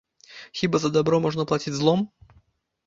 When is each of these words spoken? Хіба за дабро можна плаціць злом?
Хіба 0.61 0.81
за 0.85 0.91
дабро 0.97 1.21
можна 1.27 1.47
плаціць 1.53 1.77
злом? 1.83 2.05